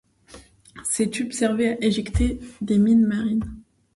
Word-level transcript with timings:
Ces 0.83 1.11
tubes 1.11 1.31
servaient 1.31 1.73
à 1.77 1.85
éjecter 1.85 2.39
des 2.61 2.79
mines 2.79 3.05
marines. 3.05 3.61